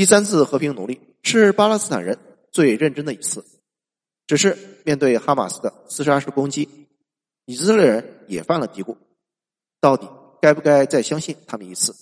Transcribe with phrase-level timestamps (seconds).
[0.00, 2.18] 第三次和平努力是巴勒斯坦人
[2.50, 3.44] 最认真的一次。
[4.26, 6.88] 只是面对哈马斯的自杀式攻击，
[7.44, 8.96] 以色列人也犯了嘀咕：
[9.78, 10.08] 到底
[10.40, 11.94] 该不该再相信他们一次？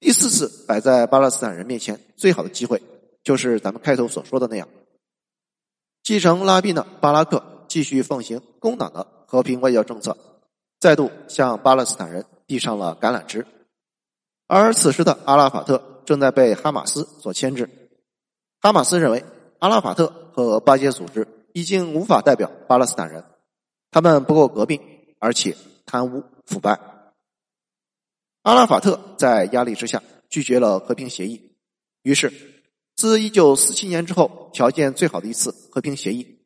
[0.00, 2.82] 第四次摆在巴勒斯坦人面前最好的机会，
[3.22, 4.66] 就是咱们开头所说的那样，
[6.02, 10.16] 继承拉宾的巴拉克继续奉行工党的和平外交政策，
[10.80, 13.46] 再度向巴勒斯坦人递上了橄榄枝。
[14.46, 17.68] 而此时的阿拉法特正在被哈马斯所牵制，
[18.60, 19.24] 哈马斯认为。
[19.62, 23.24] 阿拉法特和巴结组织已经无法代表巴勒斯坦人，
[23.92, 24.80] 他们不够革命，
[25.20, 26.80] 而且贪污腐败。
[28.42, 31.54] 阿拉法特在压力之下拒绝了和平协议，
[32.02, 32.32] 于是
[32.96, 36.40] 自一九四七年之后条件最好的一次和平协议，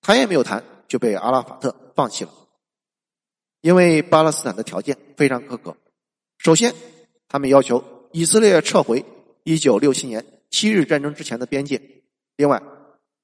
[0.00, 2.30] 谈也没有谈就被阿拉法特放弃了。
[3.60, 5.76] 因为巴勒斯坦的条件非常苛刻，
[6.38, 6.72] 首先
[7.26, 7.82] 他们要求
[8.12, 9.04] 以色列撤回
[9.44, 11.80] 一九六七年七日战争之前的边界。
[12.36, 12.62] 另外，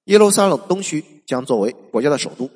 [0.04, 2.50] 耶路撒冷东区将作为国家的首都。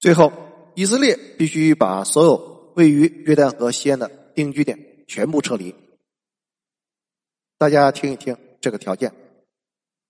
[0.00, 0.32] 最后，
[0.74, 5.74] 以色列必须把所有位于约旦河西岸的定居点全部撤离。
[7.58, 9.12] 大家听一听这个条件，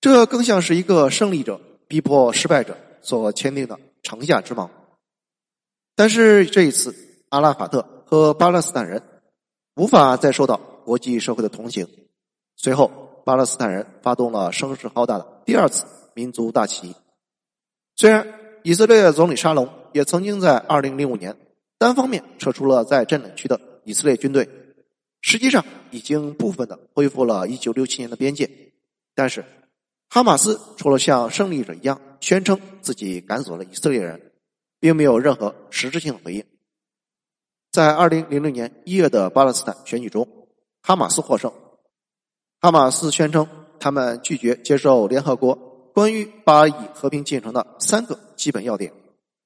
[0.01, 4.69] 这更像是一个胜利者逼迫失败者所签订的城下之盟。
[5.97, 6.95] 但是这一次，
[7.31, 9.03] 阿拉法特和巴勒斯坦人
[9.75, 11.87] 无法再受到国际社会的同情。
[12.57, 12.91] 随后。
[13.29, 16.95] 巴勒斯坦人发动了声势浩大的第二次民族大起义。
[17.95, 18.27] 虽然
[18.63, 21.37] 以色列总理沙龙也曾经在二零零五年
[21.77, 24.49] 单方面撤出了在占领区的以色列军队，
[25.21, 28.49] 实际上已经部分的恢复了一九六七年的边界，
[29.15, 29.45] 但是
[30.09, 34.33] 哈马斯除了像胜利者一样宣称自己赶走了以色列人，
[34.81, 36.43] 并没有任何实质性的回应。
[37.71, 40.27] 在二零零六年一月的巴勒斯坦选举中，
[40.83, 41.53] 哈马斯获胜。
[42.61, 43.47] 哈马斯宣称，
[43.79, 45.55] 他们拒绝接受联合国
[45.95, 48.93] 关于巴以和平进程的三个基本要点：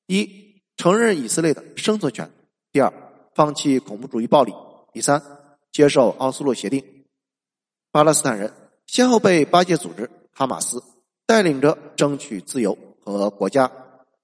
[0.07, 0.29] 一、
[0.77, 2.27] 承认以色列的生存权；
[2.73, 2.93] 第二，
[3.35, 4.53] 放弃恐怖主义暴力；
[4.93, 5.23] 第三，
[5.71, 6.83] 接受奥斯陆协定。
[7.91, 8.53] 巴勒斯坦人
[8.87, 10.83] 先后被巴结组织哈马斯
[11.27, 13.71] 带领着争取自由和国家，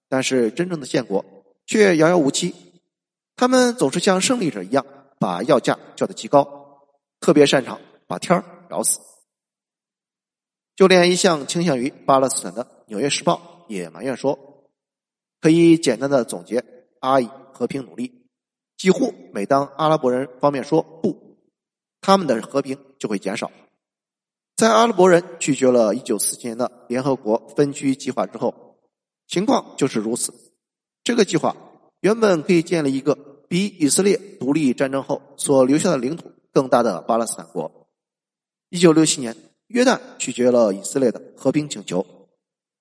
[0.08, 1.24] 但是真正的建国
[1.66, 2.54] 却遥遥无期。
[3.36, 4.84] 他们总是像胜利者一样，
[5.18, 6.57] 把要价叫得极高，
[7.20, 8.44] 特别擅长把天儿。
[8.70, 9.00] 找死！
[10.76, 14.38] 就连一向倾向于巴勒斯坦的《纽约时报》也埋怨说
[15.40, 16.62] ：“可以简单的总结
[17.00, 18.26] 阿以和平努力，
[18.76, 21.38] 几乎每当阿拉伯人方面说不，
[22.02, 23.50] 他们的和平就会减少。”
[24.54, 28.76] 在阿拉伯人拒绝了一九四七年的联合国分区计划之后，
[29.26, 30.34] 情况就是如此。
[31.02, 31.56] 这个计划
[32.00, 33.16] 原本可以建立一个
[33.48, 37.88] 比以色列独立战争后所留下的领土更大的巴勒斯坦国。
[38.70, 39.34] 一九六七年，
[39.68, 42.04] 约旦拒绝了以色列的和平请求，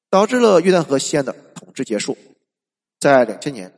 [0.10, 2.18] 导致了约旦河西岸的统治结束。
[3.00, 3.72] 在两千年，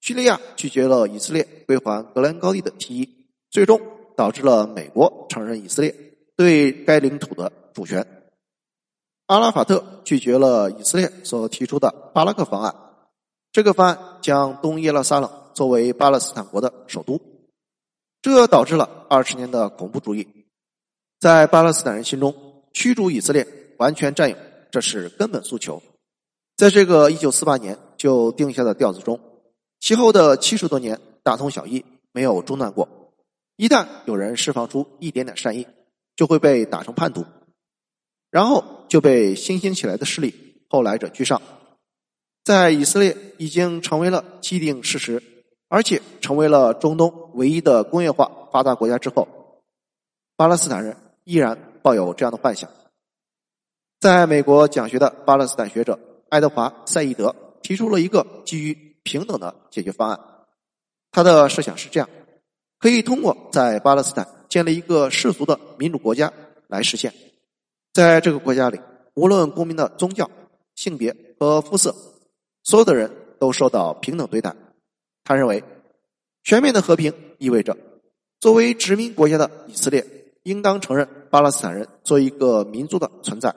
[0.00, 3.80] 叙利亚拒绝了以色列归还格兰高地的提议，最终
[4.16, 5.94] 导致了美国承认以色列
[6.36, 8.06] 对该领土的主权。
[9.26, 12.74] 阿拉法特拒绝了以色列所提出的巴拉克方案，
[13.52, 17.20] 这个方案将东耶路撒冷作为巴勒斯坦国的首都，
[18.20, 20.26] 这导致了二十年的恐怖主义。
[21.20, 22.34] 在巴勒斯坦人心中，
[22.72, 23.46] 驱逐以色列、
[23.78, 24.36] 完全占有，
[24.70, 25.82] 这是根本诉求。
[26.56, 29.18] 在这个一九四八年就定下的调子中，
[29.80, 32.88] 其后的七十多年大同小异，没有中断过。
[33.56, 35.66] 一旦有人释放出一点点善意，
[36.16, 37.24] 就会被打成叛徒，
[38.30, 41.40] 然后就被新兴起来的势力后来者居上。
[42.44, 45.22] 在以色列已经成为了既定事实，
[45.68, 49.26] 而且成为了中东唯一的工业化发达国家之后，
[50.36, 50.94] 巴勒斯坦人。
[51.28, 52.70] 依然抱有这样的幻想。
[54.00, 56.00] 在美国讲学的巴勒斯坦学者
[56.30, 60.18] 爱德华·赛义德提出了一个基于平等的解决方案。
[61.10, 62.08] 他的设想是这样：
[62.78, 66.32] 可以通过在巴勒斯坦建立一个世俗的民主国家
[66.66, 67.12] 来实现。
[67.92, 68.80] 在这个国家里，
[69.12, 70.30] 无论公民的宗教、
[70.76, 71.94] 性别和肤色，
[72.64, 74.56] 所有的人都受到平等对待。
[75.24, 75.62] 他认为，
[76.42, 77.76] 全面的和平意味着
[78.40, 80.04] 作为殖民国家的以色列。
[80.44, 83.54] 应当承认巴勒斯坦人作为一个民族的存在，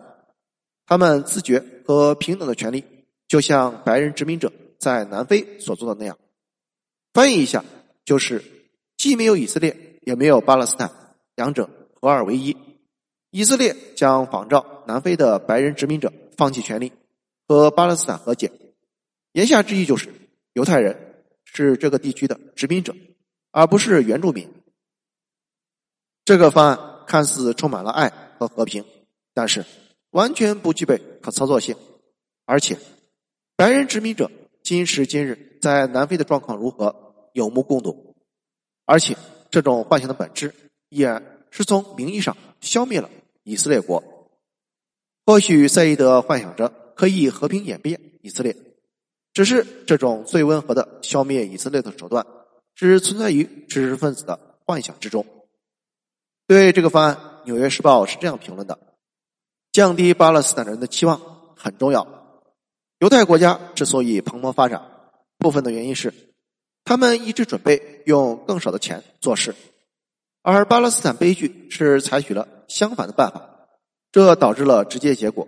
[0.85, 2.83] 他们自觉和平等的权利，
[3.29, 6.17] 就像白人殖民者在南非所做的那样。
[7.13, 7.63] 翻译一下，
[8.03, 8.43] 就是
[8.97, 10.91] 既没有以色列，也没有巴勒斯坦，
[11.37, 12.57] 两者合二为一。
[13.29, 16.91] 以色列将仿照南非的白人殖民者放弃权利，
[17.47, 18.51] 和巴勒斯坦和解。
[19.31, 20.09] 言下之意就是，
[20.51, 21.10] 犹太人
[21.53, 22.95] 是这个地区的殖民者，
[23.51, 24.49] 而不是原住民。
[26.23, 28.09] 这个方案看似充满了爱
[28.39, 28.85] 和和平，
[29.33, 29.65] 但是
[30.11, 31.75] 完全不具备可操作性。
[32.45, 32.77] 而且，
[33.57, 34.31] 白人殖民者
[34.63, 38.15] 今时今日在南非的状况如何，有目共睹。
[38.85, 39.17] 而且，
[39.49, 40.55] 这种幻想的本质
[40.87, 43.09] 依然是从名义上消灭了
[43.43, 44.01] 以色列国。
[45.25, 48.55] 或许赛义德幻想着可以和平演变以色列，
[49.33, 52.25] 只是这种最温和的消灭以色列的手段，
[52.75, 55.25] 只存在于知识分子的幻想之中。
[56.47, 58.77] 对这个方案，《纽约时报》是这样评论的：
[59.71, 61.21] 降低巴勒斯坦人的期望
[61.55, 62.05] 很重要。
[62.99, 64.81] 犹太国家之所以蓬勃发展，
[65.37, 66.13] 部分的原因是
[66.83, 69.55] 他们一直准备用更少的钱做事，
[70.41, 73.47] 而巴勒斯坦悲剧是采取了相反的办法。
[74.11, 75.47] 这导致了直接结果：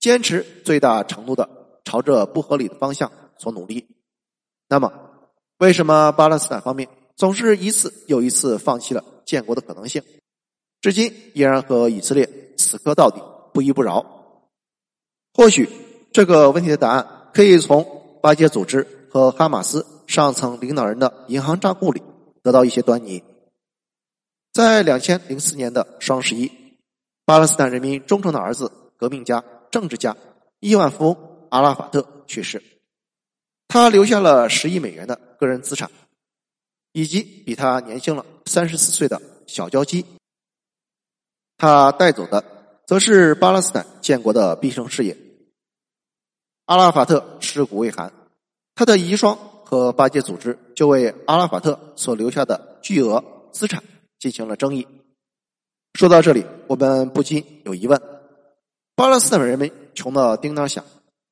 [0.00, 3.86] 坚持最大程度的朝着不合理的方向所努力。
[4.68, 4.92] 那么，
[5.56, 6.86] 为什么巴勒斯坦方面
[7.16, 10.02] 总是一次又一次放弃了建国的可能性，
[10.82, 12.28] 至今依然和以色列
[12.58, 13.22] 死磕到底、
[13.54, 14.04] 不依不饶？
[15.32, 15.66] 或许
[16.12, 22.02] 这个问题的答案可以从巴结组织和哈马斯上层领导人的银行账户里
[22.42, 23.22] 得到一些端倪。
[24.52, 26.52] 在两千零四年的双十一。
[27.26, 29.42] 巴勒斯坦人民忠诚的儿子、革命家、
[29.72, 30.16] 政治家、
[30.60, 31.16] 亿万富翁
[31.50, 32.62] 阿拉法特去世，
[33.68, 35.90] 他留下了十亿美元的个人资产，
[36.92, 40.04] 以及比他年轻了三十四岁的小娇妻。
[41.56, 42.44] 他带走的
[42.86, 45.16] 则是巴勒斯坦建国的毕生事业。
[46.66, 48.12] 阿拉法特尸骨未寒，
[48.74, 49.34] 他的遗孀
[49.64, 53.82] 和巴结组织就为阿拉法特所留下的巨额资产
[54.18, 54.86] 进行了争议。
[55.94, 58.00] 说到这里，我们不禁有疑问：
[58.94, 60.84] 巴勒斯坦人民穷的叮当响，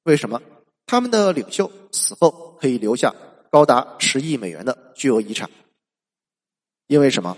[0.05, 0.41] 为什么
[0.87, 3.15] 他们的领袖死后可以留下
[3.51, 5.51] 高达十亿美元的巨额遗产？
[6.87, 7.37] 因为什么？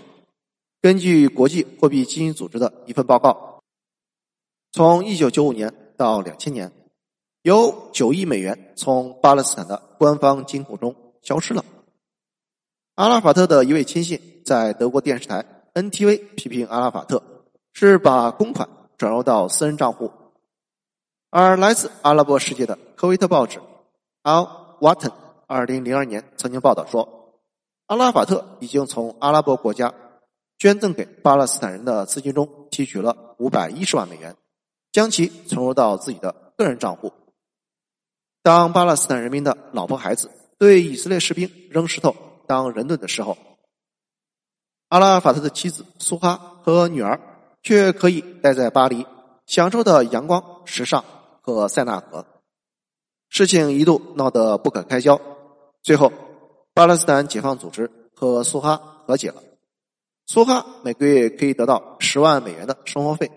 [0.81, 3.61] 根据国际货币基金组织的一份报告，
[4.71, 6.71] 从一九九五年到两千年，
[7.41, 11.63] 有九亿美元从巴勒斯坦的官方金库中消失了。
[12.95, 15.45] 阿拉法特的一位亲信在德国电视台。
[15.73, 17.21] NTV 批评阿拉法特
[17.71, 18.67] 是把公款
[18.97, 20.11] 转入到私人账户，
[21.29, 23.59] 而来自阿拉伯世界的科威特报纸
[24.23, 24.47] 《Al
[24.79, 25.09] Watan》
[25.45, 27.33] 二零零二年曾经报道说，
[27.87, 29.93] 阿拉法特已经从阿拉伯国家
[30.57, 34.37] 捐赠给巴勒斯坦人的资金中提取了五百一十万美元，
[34.93, 37.11] 将其存入到自己的个人账户。
[38.41, 42.15] 当巴勒斯坦人民的老婆孩子对以色列士兵扔石头
[42.47, 43.37] 当人盾的时候。
[44.87, 47.19] 阿拉法特的妻子苏哈和女儿
[47.61, 49.05] 却可以待在巴黎，
[49.45, 51.03] 享受的阳光、时尚
[51.55, 52.25] 和塞纳河。
[53.29, 55.19] 事情一度闹得不可开交，
[55.83, 56.11] 最后
[56.73, 59.43] 巴勒斯坦解放组织和苏哈和解了。
[60.25, 63.31] 苏哈每个月可以得到十万美元的生活费，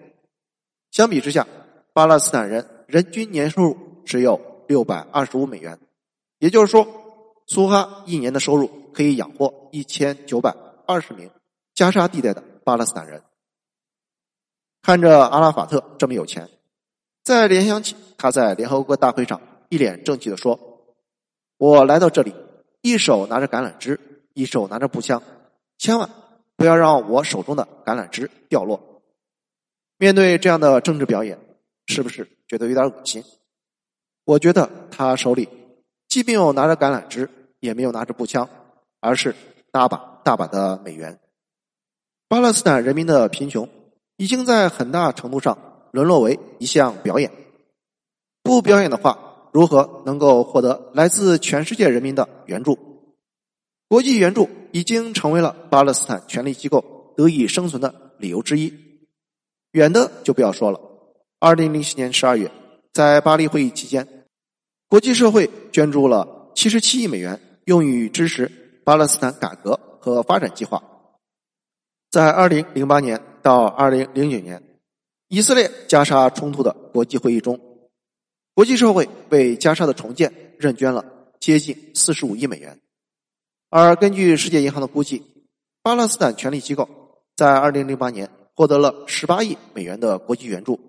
[0.91, 1.47] 相比之下，
[1.93, 5.79] 巴勒斯坦人人均年收入只有六百二十五美元，
[6.39, 6.87] 也就是说，
[7.47, 10.55] 苏哈一年的收入可以养活一千九百
[10.87, 11.31] 二十名。
[11.73, 13.23] 加沙地带的巴勒斯坦人
[14.83, 16.51] 看着阿拉法特这么有钱，
[17.22, 20.58] 再联想起他在联合国大会上一脸正气的说
[21.58, 22.34] ：“我来到这里，
[22.82, 24.00] 一手拿着橄榄枝，
[24.34, 25.22] 一手拿着步枪，
[25.78, 26.08] 千万
[26.56, 29.02] 不要让我手中的橄榄枝掉落。”
[29.99, 31.38] 面对这样的政治表演，
[31.87, 33.23] 是不是觉得有点恶心？
[34.25, 35.49] 我觉得他手里
[36.09, 37.28] 既没有拿着橄榄枝，
[37.61, 38.49] 也没有拿着步枪，
[39.00, 39.35] 而是
[39.71, 41.21] 大把大把的美元。
[42.28, 43.68] 巴勒斯坦人民的贫穷
[44.16, 47.30] 已经在很大程度上沦落为一项表演。
[48.42, 52.78] 不表演的话，如何能够获得来自全世界人民的援助？
[53.88, 58.73] 国际援助已经成为了巴勒斯坦权力机构得以生存的理由之一。
[59.73, 60.80] 远的就不要说了。
[61.38, 62.50] 二零零七年十二月，
[62.92, 64.06] 在巴黎会议期间，
[64.88, 68.50] 国际社会捐助了七十七亿美元，用于支持
[68.85, 70.82] 巴勒斯坦改革和发展计划。
[72.11, 74.62] 在二零零八年到二零零九年，
[75.32, 77.60] 以色列加沙冲突的国际会议中，
[78.52, 81.04] 国际社会为加沙的重建认捐了
[81.38, 82.80] 接近四十五亿美元。
[83.68, 85.22] 而根据世界银行的估计，
[85.82, 86.88] 巴勒斯坦权力机构
[87.37, 90.80] 在二零零八年获得了十八亿美元的国际援助，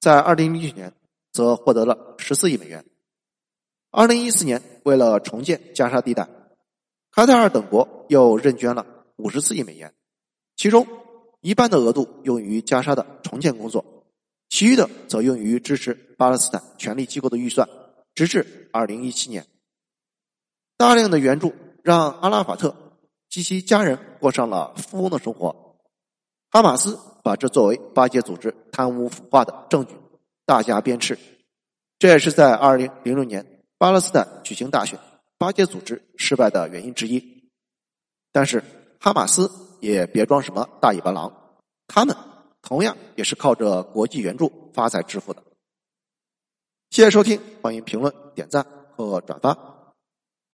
[0.00, 0.92] 在二零零九年
[1.32, 2.84] 则获得了十四亿美元。
[3.92, 6.28] 二零一四年，为了重建加沙地带，
[7.12, 9.94] 卡塔尔等国又认捐了五十四亿美元。
[10.56, 10.84] 其中
[11.40, 14.04] 一半的额度用于加沙的重建工作，
[14.48, 17.68] 其余的则用于支持巴勒斯坦权力机构的预算，
[18.14, 19.46] 直至二零一七年。
[20.76, 22.74] 大量的援助让阿拉法特
[23.28, 25.76] 及其家人过上了富翁的生活。
[26.50, 29.94] 哈马斯把这作为巴结组织贪污腐化的证据，
[30.46, 31.18] 大加鞭笞。
[31.98, 34.98] 这也是在二零零六年巴勒斯坦举行大选，
[35.36, 37.50] 巴结组织失败的原因之一。
[38.32, 38.62] 但是
[38.98, 41.32] 哈马斯也别装什么大尾巴狼，
[41.86, 42.16] 他们
[42.62, 45.42] 同样也是靠着国际援助发财致富的。
[46.90, 48.66] 谢谢收听，欢迎评论、点赞
[48.96, 49.77] 和转发。